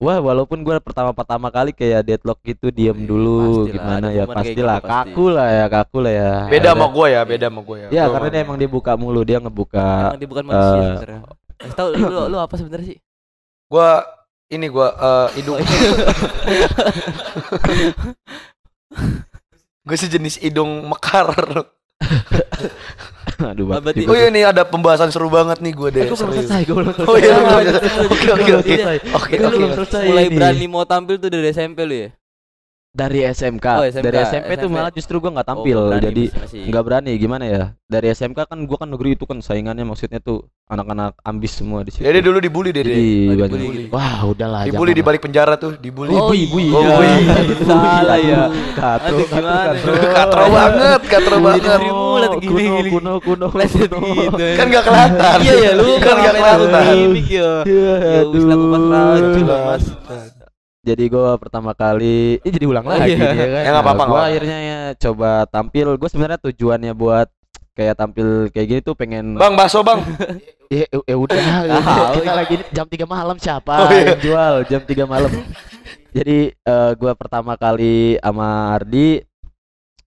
Wah, 0.00 0.16
walaupun 0.16 0.64
gua 0.64 0.80
pertama-pertama 0.80 1.52
kali 1.52 1.76
kayak 1.76 2.08
deadlock 2.08 2.40
gitu, 2.40 2.72
diem 2.72 2.96
iya, 2.96 3.04
dulu 3.04 3.68
pastilah, 3.68 3.68
gimana 3.76 4.08
ya, 4.08 4.24
pastilah 4.24 4.78
gitu 4.80 4.88
pasti. 4.88 5.12
kaku 5.12 5.24
lah 5.28 5.48
ya, 5.52 5.66
kaku 5.68 5.98
lah 6.00 6.12
ya. 6.16 6.32
Beda 6.48 6.56
Ada- 6.56 6.72
sama 6.72 6.86
gue 6.88 7.06
ya, 7.12 7.20
beda 7.28 7.46
sama 7.52 7.60
gue 7.60 7.76
ya. 7.76 7.88
Ya, 7.92 8.04
Gua 8.08 8.12
karena 8.16 8.28
dia 8.32 8.40
emang 8.40 8.56
dia 8.56 8.70
buka 8.72 8.92
mulu, 8.96 9.20
dia 9.28 9.38
ngebuka. 9.44 9.88
Emang 10.08 10.16
dia 10.24 10.28
bukan 10.32 10.44
manusia 10.48 10.72
eh, 10.72 10.88
sebenarnya. 10.96 11.20
Eh, 11.60 11.72
tahu 11.76 11.88
lu, 12.00 12.32
lu 12.32 12.38
apa 12.40 12.54
sebenarnya 12.56 12.86
sih? 12.96 12.98
Gua 13.68 13.88
ini 14.48 14.66
gua 14.72 14.88
eh, 14.96 15.28
hidung 15.36 15.60
gue 19.84 19.96
sejenis 20.00 20.40
hidung 20.40 20.88
mekar. 20.88 21.28
Aduh, 23.42 23.64
Ah, 23.66 23.80
berarti- 23.80 24.04
Oh 24.04 24.12
iya 24.12 24.28
nih 24.28 24.44
ada 24.44 24.62
pembahasan 24.62 25.08
seru 25.08 25.28
banget 25.28 25.58
nih 25.58 25.72
gue 25.72 25.88
deh. 25.90 26.02
Aku 26.04 26.14
belum 26.14 26.32
selesai, 26.34 26.60
gue 26.62 26.74
belum 26.74 26.92
selesai. 26.92 27.08
Oh 27.08 27.16
iya, 27.16 27.32
belum 27.32 27.48
selesai. 27.66 28.04
Oke 28.04 28.16
itu- 28.18 28.34
oke 28.34 28.52
oke. 28.54 28.74
Oke 29.10 29.34
oke. 29.38 29.64
selesai 29.78 30.02
mulai 30.04 30.26
berani 30.28 30.66
mau 30.66 30.84
tampil 30.84 31.16
tuh 31.16 31.28
dari 31.28 31.48
SMP 31.48 31.78
lu 31.82 31.96
ya? 31.96 32.08
Dari 32.90 33.22
SMK. 33.22 33.66
Oh, 33.78 33.86
SMK, 33.86 34.02
Dari 34.02 34.18
SMP, 34.18 34.50
tuh 34.58 34.66
SMP. 34.66 34.74
malah 34.74 34.90
justru 34.90 35.22
gua 35.22 35.30
nggak 35.30 35.46
Oh, 35.46 35.50
tampil. 35.62 35.78
nggak 35.78 35.90
berani 35.94 36.06
jadi 36.10 36.24
nggak 36.66 36.82
berani 36.82 37.12
gimana 37.22 37.44
ya? 37.46 37.62
Dari 37.86 38.06
SMK 38.10 38.38
kan 38.50 38.58
gua 38.66 38.76
kan 38.82 38.90
negeri 38.90 39.14
itu 39.14 39.30
kan 39.30 39.38
saingannya 39.38 39.86
maksudnya 39.86 40.18
tuh 40.18 40.50
anak-anak 40.66 41.14
ambis 41.22 41.54
semua 41.54 41.86
di 41.86 41.94
situ. 41.94 42.02
Jadi 42.02 42.18
dulu 42.18 42.42
dibully 42.42 42.74
deh. 42.74 42.82
Jadi. 42.82 43.30
Oh, 43.30 43.46
dibully. 43.46 43.86
Wah, 43.94 44.26
udahlah 44.26 44.66
Dibully 44.66 44.90
di 44.90 45.06
balik 45.06 45.22
penjara 45.22 45.54
tuh, 45.54 45.78
dibully. 45.78 46.10
Oh, 46.10 46.34
ibu, 46.34 46.58
iya. 46.58 46.74
Oh, 46.74 47.02
iya. 47.02 47.34
Salah 47.62 48.18
ya. 48.18 48.42
Katro, 48.74 49.16
gimana? 49.22 49.70
Katro 50.10 50.44
banget, 50.50 51.00
katro 51.06 51.36
banget. 51.38 51.62
Gini, 51.62 52.50
kuno, 52.50 52.74
gini. 52.82 52.90
kuno, 52.90 53.12
kuno, 53.22 53.46
kuno. 53.54 53.66
gitu. 53.70 53.98
Kan 54.58 54.66
gak 54.66 54.82
kelihatan. 54.82 55.38
Iya 55.38 55.54
ya 55.54 55.70
lu 55.78 55.86
kan 56.02 56.14
gak 56.18 56.34
kelihatan. 56.34 56.82
Ya. 57.30 57.50
Iya, 57.62 57.92
Ya 58.02 58.18
aduh. 58.26 58.42
Mas. 59.46 59.84
Jadi 60.80 61.12
gua 61.12 61.36
pertama 61.36 61.76
kali, 61.76 62.40
eh 62.40 62.50
jadi 62.50 62.64
ulang 62.64 62.88
Oh, 62.88 62.96
lagi 62.96 63.12
iya. 63.12 63.36
ya 63.36 63.48
kan. 63.52 63.62
Ya, 63.62 63.70
apa-apa, 63.76 63.84
Nah, 63.84 64.06
apa-apa. 64.08 64.20
akhirnya 64.32 64.58
ya 64.58 64.78
coba 64.96 65.30
tampil. 65.46 65.86
Gua 66.00 66.08
sebenarnya 66.08 66.40
tujuannya 66.40 66.92
buat 66.96 67.28
kayak 67.76 67.94
tampil 67.96 68.26
kayak 68.48 68.66
gini 68.66 68.80
tuh 68.80 68.96
pengen 68.96 69.36
Bang, 69.36 69.54
bakso 69.56 69.80
bang. 69.80 70.00
Ya, 70.70 70.86
ya 70.86 71.16
udah, 71.18 71.34
Ah, 71.82 72.14
kita 72.14 72.30
iya. 72.30 72.34
lagi 72.38 72.54
jam 72.70 72.86
3 72.86 73.02
malam 73.02 73.34
siapa 73.36 73.74
Oh, 73.74 73.90
iya. 73.90 74.14
yang 74.14 74.22
jual 74.22 74.54
jam 74.70 74.82
3 74.86 75.02
malam. 75.02 75.30
Jadi 76.16 76.54
eh, 76.54 76.90
gua 76.94 77.12
pertama 77.12 77.58
kali 77.58 78.14
sama 78.16 78.70
Ardi 78.72 79.18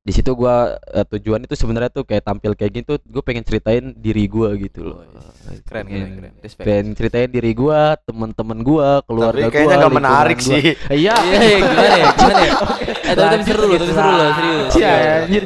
di 0.04 0.12
situ 0.12 0.32
gua 0.34 0.56
eh, 0.86 1.08
tujuan 1.10 1.40
itu 1.42 1.56
sebenarnya 1.56 1.88
tuh 1.90 2.04
kayak 2.04 2.22
tampil 2.22 2.52
kayak 2.54 2.72
gitu 2.78 3.00
gue 3.00 3.22
pengen 3.22 3.40
ceritain 3.42 3.96
diri 3.96 4.28
gua 4.28 4.52
gitu 4.54 4.84
loh 4.86 5.00
Oh, 5.44 5.52
iya. 5.52 5.60
Keren 5.62 5.86
keren 5.86 6.12
keren. 6.14 6.32
Respect. 6.40 6.66
pengen 6.66 6.88
ceritain 6.94 7.30
diri 7.30 7.52
gua 7.54 7.80
teman-teman 7.98 8.60
gua 8.62 9.00
keluarga 9.02 9.32
Tapi 9.32 9.44
gua 9.44 9.52
kayaknya 9.54 9.68
nggak 9.70 9.80
lingkungan 9.86 10.04
menarik 10.04 10.38
gua. 10.38 10.48
sih. 10.50 10.64
iya 10.94 11.16
Iya, 11.16 11.40
iya, 11.42 11.58
gimana 11.62 11.88
ya? 11.94 12.08
Gimana 12.14 12.42
ya? 12.42 12.54
Eh, 13.04 13.16
tapi, 13.16 13.44
seru 13.44 13.64
loh, 13.66 13.78
tapi 13.78 13.92
seru 13.92 14.10
loh, 14.10 14.30
serius. 14.34 14.72
Iya, 14.74 14.92
anjir. 15.22 15.44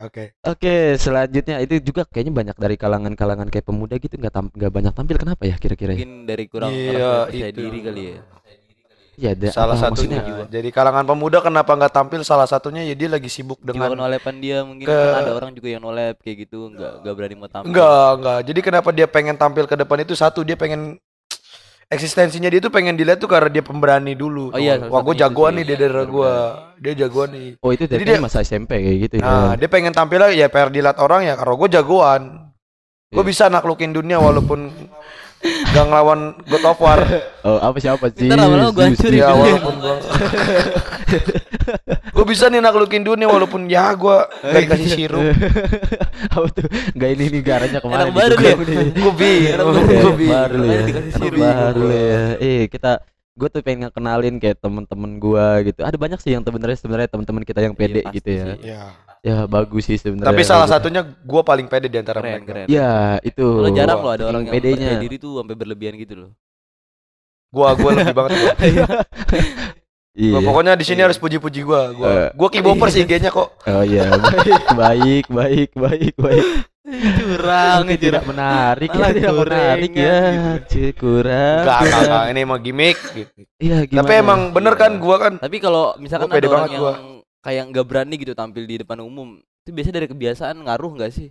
Oke. 0.00 0.22
Oke, 0.42 0.74
selanjutnya 0.96 1.56
itu 1.60 1.74
juga 1.84 2.02
kayaknya 2.04 2.32
banyak 2.32 2.56
dari 2.56 2.76
kalangan-kalangan 2.76 3.48
kayak 3.48 3.66
pemuda 3.68 3.94
gitu 3.96 4.14
nggak 4.16 4.32
tam- 4.32 4.48
nggak 4.50 4.72
banyak 4.72 4.92
tampil 4.92 5.16
kenapa 5.18 5.42
ya 5.44 5.54
kira-kira? 5.54 5.92
ya? 5.92 5.98
Mungkin 5.98 6.12
dari 6.24 6.44
kurang 6.46 6.70
Iya, 6.72 6.88
kurang 6.88 7.10
percaya 7.28 7.48
itu. 7.48 7.60
diri 7.60 7.78
kali 7.80 8.02
ya. 8.06 8.18
Iya, 9.20 9.30
ada 9.30 9.48
Salah 9.50 9.76
apa 9.76 9.92
satunya. 9.92 10.16
maksudnya? 10.16 10.48
Jadi 10.48 10.68
kalangan 10.70 11.04
pemuda 11.04 11.38
kenapa 11.38 11.72
nggak 11.74 11.92
tampil? 11.92 12.20
Salah 12.22 12.46
satunya 12.46 12.80
ya 12.82 12.94
dia 12.94 13.04
lagi 13.06 13.28
sibuk 13.28 13.60
Jiwa 13.60 13.68
dengan 13.68 14.00
nolepan 14.00 14.34
dia 14.34 14.64
mungkin 14.64 14.82
ke- 14.82 14.96
kan 14.96 15.20
ada 15.20 15.32
orang 15.34 15.52
juga 15.52 15.68
yang 15.68 15.82
nolep 15.82 16.16
kayak 16.18 16.36
gitu, 16.42 16.70
nggak 16.70 16.92
nggak 17.00 17.14
berani 17.14 17.34
mau 17.34 17.46
tampil. 17.46 17.68
Enggak, 17.68 18.08
enggak. 18.16 18.38
Jadi 18.42 18.60
kenapa 18.62 18.88
dia 18.90 19.06
pengen 19.06 19.36
tampil 19.36 19.64
ke 19.64 19.76
depan 19.76 19.98
itu 20.00 20.14
satu 20.14 20.40
dia 20.40 20.56
pengen 20.56 20.96
eksistensinya 21.86 22.46
dia 22.46 22.60
tuh 22.60 22.70
pengen 22.70 22.94
dilihat 22.94 23.18
tuh 23.18 23.26
karena 23.26 23.50
dia 23.50 23.60
pemberani 23.60 24.14
dulu. 24.14 24.48
Oh 24.48 24.56
iya, 24.56 24.78
Tuh. 24.78 24.88
Wah, 24.88 25.02
gue 25.02 25.14
jagoan 25.16 25.52
nih 25.54 25.64
dia 25.66 25.76
dari 25.76 25.90
Bener-bener. 25.90 26.08
gua. 26.08 26.32
Dia 26.78 26.92
jagoan 26.96 27.28
nih. 27.30 27.48
Oh, 27.58 27.70
itu 27.70 27.84
dari 27.84 28.00
Jadi 28.00 28.10
dia- 28.10 28.22
masa 28.22 28.38
SMP 28.40 28.78
kayak 28.78 28.98
gitu 29.02 29.14
ya. 29.18 29.22
Nah, 29.22 29.52
dia 29.52 29.66
pengen 29.66 29.90
tampil 29.90 30.16
lah 30.16 30.30
ya 30.30 30.46
pengen 30.46 30.70
dilihat 30.72 30.96
orang 30.96 31.26
ya 31.26 31.34
karena 31.34 31.54
gue 31.56 31.68
jagoan. 31.70 32.22
Gue 33.10 33.20
Iya. 33.20 33.28
bisa 33.28 33.44
naklukin 33.46 33.90
dunia 33.90 34.16
walaupun 34.16 34.70
gak 35.72 35.84
ngelawan 35.88 36.20
God 36.44 36.64
of 36.68 36.78
War. 36.80 37.00
Oh, 37.40 37.56
apa 37.56 37.76
siapa 37.80 38.12
sih? 38.12 38.28
Ntar 38.28 38.36
lama-lama 38.44 38.70
gua 38.76 38.84
hancurin. 38.92 39.16
ya 39.16 39.32
walaupun 39.32 39.74
gue 39.80 39.94
Gue 42.12 42.24
bisa 42.28 42.52
nih 42.52 42.60
naklukin 42.60 43.00
dunia 43.00 43.24
walaupun 43.24 43.64
ya 43.64 43.96
gue 43.96 44.16
gak 44.44 44.60
dikasih 44.68 44.88
sirup. 44.92 45.24
apa 46.36 46.46
tuh? 46.52 46.66
Gak 46.92 47.10
ini 47.16 47.24
nih 47.32 47.42
garanya 47.42 47.78
ke 47.80 47.86
mana? 47.88 48.04
Anak 48.04 48.12
baru 48.12 48.34
nih. 48.36 48.54
Gue 48.92 49.12
bingung, 49.16 49.72
Oke, 49.72 49.94
gue 49.96 50.14
bingung. 50.20 50.34
baru 50.36 50.60
ya. 50.68 50.80
Baru 51.32 51.86
ya. 51.88 52.22
Eh, 52.36 52.62
kita 52.68 53.00
gue 53.40 53.48
tuh 53.48 53.62
pengen 53.64 53.88
kenalin 53.88 54.36
kayak 54.36 54.60
temen-temen 54.60 55.16
gua 55.16 55.64
gitu. 55.64 55.80
Ada 55.80 55.96
banyak 55.96 56.20
sih 56.20 56.36
yang 56.36 56.44
sebenarnya 56.44 56.76
sebenarnya 56.76 57.08
temen-temen 57.08 57.42
kita 57.48 57.60
yang 57.64 57.72
pede 57.72 58.04
pasti 58.04 58.16
gitu 58.20 58.28
ya. 58.36 58.46
Ya. 58.60 58.82
Ya 59.20 59.44
bagus 59.44 59.84
sih 59.84 59.94
sebenarnya. 59.94 60.26
Tapi 60.26 60.42
salah 60.42 60.64
Bagus. 60.64 60.80
satunya 60.80 61.02
gue 61.04 61.42
paling 61.42 61.66
pede 61.66 61.86
di 61.86 61.96
antara 61.96 62.18
Keren 62.18 62.40
mereka. 62.40 62.48
keren. 62.48 62.66
Ya, 62.66 62.92
itu. 63.20 63.44
Kalau 63.44 63.70
jarang 63.70 63.98
loh 63.98 64.10
ada 64.10 64.24
orang 64.26 64.42
yang 64.42 64.54
pedenya. 64.54 64.76
percaya 64.80 64.96
diri 64.98 65.16
tuh 65.16 65.32
sampai 65.36 65.54
berlebihan 65.54 65.94
gitu 65.94 66.14
loh. 66.18 66.30
Gua 67.50 67.74
gua 67.74 67.90
lebih 67.94 68.14
banget 68.14 68.32
gua. 68.38 68.54
Iya. 70.10 70.32
Gua 70.32 70.42
pokoknya 70.42 70.74
di 70.74 70.82
sini 70.82 71.00
harus 71.00 71.16
puji-puji 71.16 71.62
gua. 71.62 71.94
Gua 71.94 72.08
Eh. 72.10 72.28
gua 72.34 72.48
keyboper 72.48 72.88
sih 72.88 73.06
IG-nya 73.06 73.30
kok. 73.30 73.62
Oh 73.62 73.82
iya, 73.82 74.10
baik, 74.10 74.66
baik, 74.82 75.24
baik, 75.28 75.70
baik, 75.72 76.14
baik. 76.16 76.46
Curang 76.82 77.86
Oke, 77.86 77.94
tidak 77.94 78.26
menarik 78.26 78.90
ya, 78.90 78.98
Malah 78.98 79.10
tidak 79.12 79.32
menarik 79.38 79.92
ya. 79.94 80.16
gorengan 80.18 80.60
Cik, 80.66 80.92
kurang. 80.98 81.62
Enggak, 81.62 81.78
enggak. 81.86 82.22
Ini 82.26 82.40
emang 82.40 82.60
gimmick 82.60 82.98
gitu. 83.14 83.30
Iya, 83.56 83.78
gimana? 83.86 84.00
Tapi 84.02 84.12
emang 84.18 84.40
bener 84.50 84.74
kan 84.74 84.92
gua 84.98 85.16
kan 85.20 85.32
Tapi 85.38 85.56
kalau 85.58 85.94
misalkan 85.96 86.26
Gua 86.26 86.34
pede 86.34 86.42
ada 86.42 86.50
orang 86.50 86.60
banget 86.60 86.74
yang 86.74 86.82
gua. 86.82 86.92
Kayak 87.44 87.62
nggak 87.72 87.86
berani 87.88 88.14
gitu 88.20 88.32
tampil 88.36 88.64
di 88.68 88.76
depan 88.82 89.00
umum, 89.04 89.40
itu 89.64 89.70
biasanya 89.74 89.96
dari 90.02 90.08
kebiasaan 90.12 90.56
ngaruh 90.64 90.90
nggak 90.96 91.12
sih? 91.12 91.28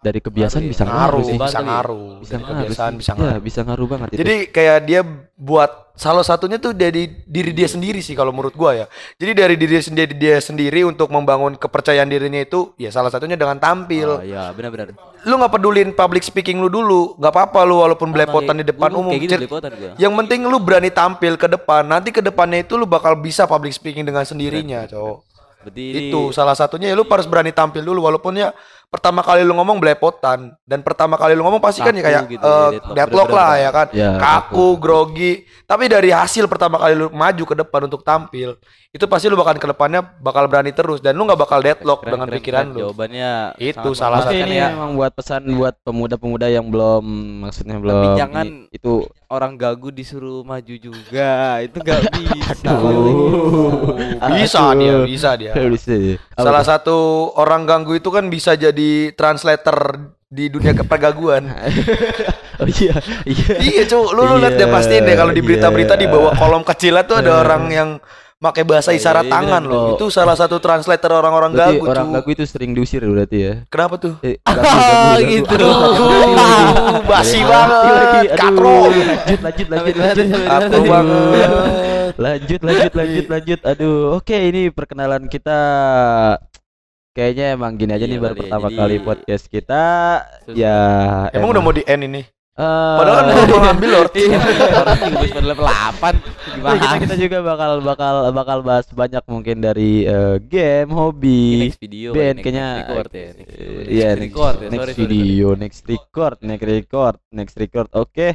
Dari 0.00 0.16
kebiasaan 0.16 0.64
Ngaruh 0.64 0.64
ya. 0.64 0.72
bisa 0.72 0.84
ngaruh, 0.88 0.96
ngaruh 0.96 1.22
sih. 1.22 1.36
Bisa 1.36 1.44
kali 1.52 1.60
ya. 1.60 1.68
ngaruh. 1.68 2.08
Bisa 2.16 2.32
Dari 2.32 2.40
ngaruh 2.40 2.56
kebiasaan 2.56 2.90
sih. 2.90 2.98
bisa 2.98 3.12
Ya, 3.12 3.16
ngaruh. 3.20 3.40
bisa 3.44 3.60
ngaruh 3.68 3.86
banget 3.86 4.08
itu. 4.08 4.18
Jadi 4.24 4.34
kayak 4.48 4.78
dia 4.88 5.00
buat 5.36 5.70
salah 5.92 6.24
satunya 6.24 6.56
tuh 6.56 6.72
dari 6.72 7.04
diri 7.28 7.52
dia 7.52 7.68
sendiri 7.68 8.00
sih 8.00 8.16
kalau 8.16 8.32
menurut 8.32 8.56
gua 8.56 8.72
ya. 8.72 8.86
Jadi 9.20 9.32
dari 9.36 9.54
diri 9.60 9.76
sendiri 9.76 10.16
dia 10.16 10.40
sendiri 10.40 10.88
untuk 10.88 11.12
membangun 11.12 11.52
kepercayaan 11.52 12.08
dirinya 12.08 12.40
itu 12.40 12.72
ya 12.80 12.88
salah 12.88 13.12
satunya 13.12 13.36
dengan 13.36 13.56
Oh 13.56 13.62
tampil. 13.62 14.08
iya, 14.24 14.48
benar-benar. 14.56 14.96
Lu 15.20 15.36
nggak 15.36 15.52
pedulin 15.52 15.92
public 15.92 16.24
speaking 16.24 16.64
lu 16.64 16.72
dulu, 16.72 17.20
nggak 17.20 17.32
apa-apa 17.36 17.60
lu 17.68 17.84
walaupun 17.84 18.08
belepotan 18.08 18.56
di 18.56 18.64
depan 18.64 18.96
umum. 18.96 19.12
Gitu. 19.12 19.36
Yang 20.00 20.12
penting 20.16 20.48
lu 20.48 20.56
berani 20.56 20.88
tampil 20.88 21.36
ke 21.36 21.44
depan. 21.44 21.84
Nanti 21.84 22.08
ke 22.08 22.24
depannya 22.24 22.64
itu 22.64 22.80
lu 22.80 22.88
bakal 22.88 23.20
bisa 23.20 23.44
public 23.44 23.76
speaking 23.76 24.08
dengan 24.08 24.24
sendirinya, 24.24 24.88
cowok. 24.88 25.28
Itu 25.76 26.32
salah 26.32 26.56
satunya 26.56 26.88
ya 26.88 26.96
lu 26.96 27.04
harus 27.04 27.28
berani 27.28 27.52
tampil 27.52 27.84
dulu 27.84 28.08
walaupun 28.08 28.32
ya 28.32 28.56
pertama 28.90 29.22
kali 29.22 29.40
lu 29.40 29.54
ngomong 29.54 29.78
belepotan 29.78 30.50
dan 30.66 30.82
pertama 30.82 31.14
kali 31.14 31.32
lu 31.32 31.46
ngomong 31.46 31.62
pasti 31.62 31.78
kan 31.78 31.94
ya 31.94 32.02
Kaku 32.02 32.10
kayak 32.10 32.24
gitu 32.28 32.42
eh, 32.42 32.50
ya, 32.50 32.66
deadlock. 32.74 32.94
deadlock 32.98 33.30
lah 33.30 33.52
ya 33.54 33.70
kan. 33.70 33.86
Ya, 33.94 34.10
Kaku, 34.18 34.66
grogi. 34.76 35.32
Tapi 35.62 35.84
dari 35.86 36.10
hasil 36.10 36.44
pertama 36.44 36.74
kali 36.76 36.94
lu 36.94 37.06
maju 37.08 37.44
ke 37.44 37.54
depan 37.56 37.86
untuk 37.86 38.02
tampil, 38.02 38.58
itu 38.90 39.04
pasti 39.06 39.30
lu 39.30 39.38
bakal 39.38 39.54
ke 39.54 39.68
depannya 39.68 40.02
bakal 40.18 40.44
berani 40.44 40.70
terus 40.70 40.98
dan 40.98 41.14
lu 41.14 41.22
nggak 41.22 41.38
bakal 41.38 41.62
deadlock 41.62 42.02
Keren, 42.02 42.10
dengan 42.10 42.26
keren, 42.26 42.36
pikiran 42.36 42.58
keren. 42.60 42.74
lu. 42.74 42.78
Jawabannya 42.82 43.30
Itu 43.56 43.88
salah 43.92 44.18
Oke, 44.20 44.34
memuaskan 44.34 44.42
ini 44.44 44.56
ya. 44.56 44.68
emang 44.74 44.92
buat 44.92 45.12
pesan 45.14 45.40
buat 45.54 45.74
pemuda-pemuda 45.80 46.46
yang 46.50 46.66
belum 46.66 47.04
maksudnya 47.46 47.78
belum 47.78 48.18
jangan 48.18 48.44
ini- 48.44 48.66
itu 48.74 49.06
Orang 49.30 49.54
gagu 49.54 49.94
disuruh 49.94 50.42
maju 50.42 50.74
juga, 50.74 51.62
itu 51.62 51.78
nggak 51.78 52.02
bisa. 52.18 52.66
Aduh. 52.66 53.94
Bisa 54.34 54.74
Aduh. 54.74 54.74
dia, 54.74 54.94
bisa 55.06 55.30
dia. 55.38 55.52
Bisa 55.54 55.94
ya. 55.94 56.18
Salah 56.34 56.66
satu 56.66 57.30
orang 57.38 57.62
ganggu 57.62 57.94
itu 57.94 58.10
kan 58.10 58.26
bisa 58.26 58.58
jadi 58.58 59.14
translator 59.14 60.10
di 60.26 60.50
dunia 60.50 60.74
kepergaguan. 60.74 61.46
Oh 62.60 62.68
iya, 62.68 62.92
iya. 63.24 63.56
iya, 63.56 63.82
cu, 63.88 64.12
lu, 64.12 64.20
lu 64.20 64.36
lihat 64.36 64.60
deh 64.60 64.68
Iya, 64.68 64.74
pastiin 64.76 65.08
deh 65.08 65.16
kalau 65.16 65.32
di 65.32 65.40
berita-berita 65.40 65.96
iya. 65.96 66.02
di 66.04 66.06
bawah 66.12 66.36
kolom 66.36 66.60
kecilnya 66.60 67.08
tuh 67.08 67.24
ada 67.24 67.40
orang 67.40 67.72
yang 67.72 67.88
pakai 68.40 68.64
bahasa 68.64 68.90
iya, 68.90 68.98
isyarat 68.98 69.28
iya, 69.28 69.32
tangan 69.36 69.62
bener, 69.62 69.70
loh. 69.70 69.84
bener. 69.92 69.98
Itu 70.00 70.06
salah 70.08 70.32
satu 70.32 70.56
translator 70.58 71.12
orang-orang 71.12 71.52
gagu, 71.52 71.84
orang 71.84 72.08
cu. 72.08 72.12
gagu 72.16 72.28
itu 72.32 72.44
sering 72.48 72.72
diusir 72.72 73.04
berarti 73.04 73.36
ya. 73.38 73.54
Kenapa 73.68 74.00
tuh? 74.00 74.16
Eh, 74.24 74.40
gagu, 74.40 74.64
gagu, 74.64 74.80
gagu. 75.20 75.28
gitu. 75.28 75.56
Basi 77.04 77.38
banget, 77.44 78.32
katro. 78.32 78.88
Lanjut, 78.88 79.68
lanjut, 79.68 79.94
lanjut, 79.94 79.94
lanjut. 80.16 80.26
Katro 80.40 80.80
banget. 80.82 81.68
lanjut 82.18 82.60
lanjut 82.60 82.92
lanjut 82.92 83.26
lanjut 83.30 83.60
aduh 83.62 84.18
oke 84.18 84.34
ini 84.34 84.68
perkenalan 84.74 85.30
kita 85.30 85.58
kayaknya 87.14 87.54
emang 87.54 87.78
gini 87.78 87.94
aja 87.94 88.02
Iya 88.02 88.10
nih 88.10 88.18
baru 88.18 88.34
kali 88.34 88.34
ya, 88.34 88.42
pertama 88.42 88.66
jadi- 88.66 88.78
kali 88.82 88.96
podcast 88.98 89.44
kita 89.46 89.84
Susah. 90.42 90.58
ya 90.58 90.78
Emang 91.30 91.54
udah 91.54 91.62
mau 91.62 91.70
di 91.70 91.86
end 91.86 92.02
ini? 92.02 92.22
Eh, 92.60 92.96
Padahal 93.00 93.16
kan 93.24 93.46
mau 93.48 93.60
ngambil 93.64 93.88
Lord. 93.90 94.12
Iya, 94.12 94.38
orang 94.76 94.98
juga 95.00 95.26
baru 95.32 95.46
level 95.48 95.66
8. 95.66 96.14
Gimana? 96.50 96.74
kita, 96.76 96.96
kita 97.00 97.14
juga 97.16 97.38
bakal 97.40 97.70
bakal 97.80 98.14
bakal 98.30 98.58
bahas 98.60 98.86
banyak 98.92 99.24
mungkin 99.24 99.56
dari 99.58 100.04
eh, 100.04 100.36
game 100.44 100.90
hobi 100.92 101.72
next 101.72 101.80
video 101.80 102.12
band 102.12 102.36
next- 102.36 102.44
kayaknya 102.44 102.68
record 102.84 103.08
ya. 103.10 103.28
Next, 103.32 103.54
eh, 103.56 103.82
iya 103.88 104.08
next 104.12 104.22
record 104.28 104.56
ya. 104.56 104.68
next 104.68 104.76
Sorry, 104.76 104.92
sorry, 104.92 105.08
video 105.08 105.48
next 105.56 105.80
record 105.88 106.34
next 106.42 106.64
record 106.66 107.16
next 107.32 107.54
record 107.56 107.88
oke 107.96 108.28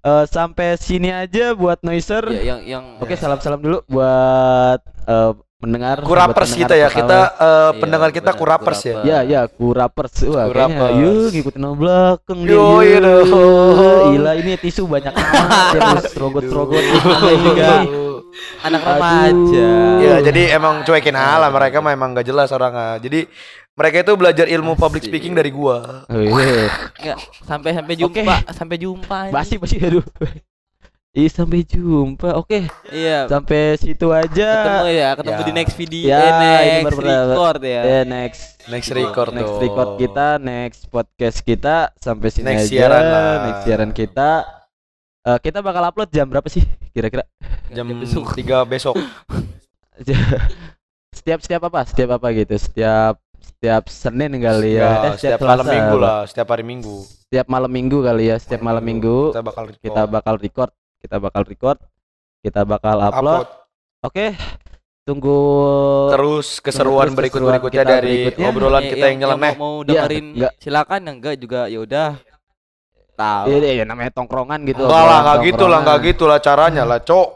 Eh, 0.00 0.24
sampai 0.24 0.80
sini 0.80 1.12
aja 1.12 1.52
buat 1.52 1.84
noiser 1.84 2.24
sorry. 2.24 2.40
Ya, 2.40 2.56
yang 2.56 2.60
yang 2.64 2.84
Oke, 3.04 3.20
salam-salam 3.20 3.60
dulu 3.60 3.84
buat 3.84 4.80
eh, 5.04 5.32
mendengar 5.60 6.00
Kurapers 6.00 6.56
kita 6.56 6.72
ya, 6.72 6.88
kita 6.88 7.18
eh, 7.36 7.70
Iya, 7.76 7.80
pendengar 7.84 8.10
kita 8.16 8.32
kurapers 8.32 8.80
ya. 8.80 9.04
Ya, 9.04 9.18
ya, 9.20 9.40
kurapers. 9.44 10.24
Wah, 10.24 10.48
kayaknya 10.48 10.88
Kurapers. 10.88 10.96
yuk 10.96 11.28
ngikutin 11.36 11.64
belakang 11.76 12.38
dia. 12.48 12.56
Yo, 12.56 12.64
iya. 12.80 12.98
Gila, 14.16 14.32
ini 14.40 14.52
tisu 14.56 14.88
banyak 14.88 15.12
ya, 15.12 16.00
rogot-rogot 16.20 16.80
juga. 16.80 17.84
anak 18.66 18.82
remaja. 18.84 19.70
Ya, 20.00 20.16
jadi 20.24 20.56
emang 20.56 20.86
cuekin 20.86 21.16
alam 21.16 21.50
mereka 21.52 21.82
mah 21.84 21.92
emang 21.92 22.16
gak 22.16 22.28
jelas 22.28 22.48
orangnya. 22.52 22.96
Jadi 23.00 23.26
mereka 23.76 23.96
itu 24.04 24.12
belajar 24.16 24.46
ilmu 24.48 24.76
public 24.76 25.04
speaking 25.04 25.32
dari 25.32 25.52
gua. 25.52 26.04
Oh, 26.08 26.20
iya. 26.20 27.16
Sampai 27.44 27.72
sampai 27.72 27.94
jumpa, 27.96 28.36
sampai 28.52 28.76
jumpa. 28.76 29.18
Basi, 29.32 29.56
basi, 29.56 29.76
aduh. 29.80 30.04
Ih, 31.10 31.26
sampai 31.26 31.66
jumpa. 31.66 32.38
Oke, 32.38 32.70
Iya. 32.86 33.26
sampai 33.26 33.74
situ 33.74 34.14
aja. 34.14 34.46
Ketemu 34.54 34.86
ya, 34.88 35.08
ketemu 35.18 35.34
Ya. 35.34 35.42
di 35.42 35.52
next 35.52 35.74
video, 35.74 36.06
Ya, 36.06 36.20
eh, 36.22 36.22
ini 36.22 36.46
next 36.78 37.02
record 37.02 37.58
ya. 37.60 37.80
Eh, 37.82 38.02
next 38.06 38.42
Next 38.70 38.90
record 38.94 39.30
next 39.34 39.50
tuh. 39.50 39.58
record 39.58 39.90
kita, 39.98 40.28
next 40.38 40.86
podcast 40.86 41.42
kita 41.42 41.90
sampai 41.98 42.30
sini 42.30 42.46
Next 42.46 42.62
aja. 42.62 42.70
siaran 42.70 43.02
lah. 43.04 43.32
Next 43.42 43.60
siaran 43.66 43.90
kita. 43.90 44.30
Eh, 45.26 45.38
kita 45.42 45.58
bakal 45.60 45.82
upload 45.84 46.08
jam 46.08 46.30
berapa 46.30 46.46
sih 46.46 46.62
kira-kira? 46.90 47.26
jam 47.68 47.90
besok. 47.90 48.30
3 48.32 48.62
besok. 48.64 48.94
setiap 51.12 51.42
setiap 51.42 51.62
apa? 51.66 51.80
Setiap 51.84 52.10
apa 52.16 52.30
gitu? 52.30 52.54
Setiap 52.54 53.18
setiap 53.36 53.82
Senin 53.86 54.30
kali 54.36 54.78
ya. 54.78 54.80
Ya, 54.80 54.90
Eh, 55.10 55.12
setiap 55.18 55.42
malam 55.42 55.66
Selasa, 55.66 55.74
minggu 55.74 55.96
lah, 55.98 56.18
setiap 56.24 56.46
hari 56.48 56.62
minggu. 56.62 56.96
Setiap 57.02 57.46
malam 57.46 57.68
minggu 57.68 57.98
kali 58.00 58.24
ya. 58.26 58.36
Setiap 58.38 58.62
malam 58.62 58.78
minggu 58.80 59.34
kita 59.34 59.42
bakal 59.42 59.64
record. 59.66 59.82
kita 59.82 60.02
bakal 60.06 60.34
record, 60.36 60.70
kita 61.00 61.16
bakal 61.16 61.42
record, 61.42 61.78
kita 62.40 62.62
bakal 62.62 62.96
upload. 63.00 63.44
upload 63.44 63.48
Oke. 64.00 64.26
Tunggu 65.00 65.40
terus 66.12 66.60
keseruan 66.60 67.10
berikut 67.10 67.40
keseruan 67.40 67.56
berikutnya 67.56 67.82
dari 67.82 68.30
berikutnya. 68.30 68.46
obrolan 68.46 68.82
Ya, 68.84 68.90
kita 68.92 68.96
yang- 69.00 69.08
yang 69.10 69.20
nyeleneh. 69.32 69.54
mau, 69.56 69.74
Iya, 69.80 69.86
dengerin 69.88 70.26
enggak. 70.36 70.52
silakan 70.60 71.00
yang 71.02 71.16
enggak 71.18 71.34
juga 71.40 71.60
ya 71.66 71.78
udah 71.80 72.08
tahu. 73.16 73.44
Iya, 73.48 73.70
iya, 73.80 73.84
namanya 73.88 74.12
tongkrongan 74.12 74.60
gitu. 74.68 74.84
Enggak 74.84 75.02
lah, 75.02 75.18
enggak 75.18 75.38
gitu 75.42 75.64
lah, 75.66 75.78
enggak 75.82 75.98
gitu 76.04 76.24
lah 76.28 76.38
caranya 76.38 76.82
lah, 76.84 77.00
Cok. 77.00 77.28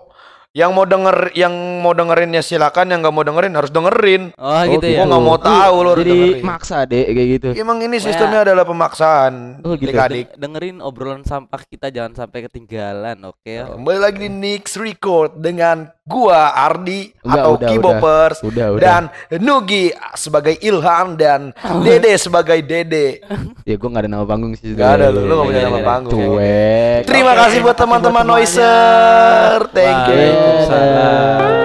Yang 0.55 0.71
mau 0.71 0.87
denger 0.87 1.35
yang 1.35 1.51
mau 1.83 1.91
dengerinnya 1.91 2.39
silakan 2.39 2.87
yang 2.87 3.03
nggak 3.03 3.11
mau 3.11 3.27
dengerin 3.27 3.59
harus 3.59 3.75
dengerin 3.75 4.31
Oh, 4.39 4.63
gitu 4.63 4.87
gua 4.87 4.95
ya. 4.95 5.03
nggak 5.03 5.25
mau 5.27 5.35
tahu 5.37 5.75
lo 5.77 5.89
harus 5.91 6.01
Jadi 6.01 6.15
dengerin 6.15 6.47
maksa 6.47 6.77
deh 6.87 7.05
kayak 7.05 7.29
gitu. 7.35 7.49
emang 7.59 7.83
ini 7.83 7.97
sistemnya 7.99 8.47
adalah 8.47 8.63
pemaksaan 8.63 9.33
Oh, 9.61 9.75
gitu. 9.75 9.91
Den- 9.91 10.31
dengerin 10.33 10.79
obrolan 10.79 11.27
sampah 11.27 11.59
kita 11.61 11.91
jangan 11.91 12.15
sampai 12.17 12.47
ketinggalan, 12.47 13.19
oke? 13.25 13.43
ya? 13.43 13.67
kembali 13.67 13.99
lagi 13.99 14.19
di 14.21 14.31
Nix 14.31 14.79
Record 14.79 15.35
dengan 15.37 15.91
gua 16.05 16.53
Ardi 16.53 17.17
Enggak, 17.25 17.41
atau 17.41 17.53
udah, 17.57 17.69
Kibopers 17.73 18.39
Udah, 18.45 18.67
udah. 18.77 18.81
dan 18.81 19.03
Nugi 19.41 19.89
sebagai 20.13 20.53
Ilham 20.61 21.17
dan 21.17 21.57
Dede 21.81 22.13
sebagai 22.21 22.61
Dede 22.61 23.25
Ya 23.69 23.81
gue 23.81 23.89
gak 23.89 24.05
ada 24.05 24.11
nama 24.13 24.29
panggung 24.29 24.53
sih. 24.53 24.77
Gak 24.77 25.01
ada 25.01 25.09
lu, 25.09 25.25
lu 25.25 25.33
gak 25.33 25.47
punya 25.49 25.63
nama 25.65 25.81
panggung 25.81 26.13
Cuek. 26.13 27.09
Terima 27.09 27.33
kasih 27.33 27.65
buat 27.65 27.77
teman-teman. 27.81 28.25
Noiser 28.29 29.65
Thank 29.73 30.13
you 30.13 30.13
Waalaikumsalam. 30.13 31.64